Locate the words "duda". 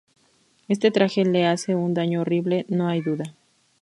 3.03-3.35